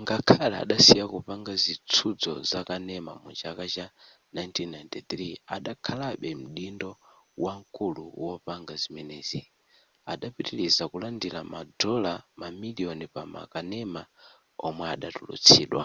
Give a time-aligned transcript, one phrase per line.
[0.00, 3.86] ngakhale adasiya kupanga zitsuzo zakanema mu chaka cha
[4.34, 5.26] 1993
[5.56, 6.90] adakhalabe mdindo
[7.44, 9.40] wamkulu wopanga zimenezi
[10.12, 14.02] adapitiliza kulandira madola mamiliyoni pa makanema
[14.66, 15.84] omwe atulutsidwa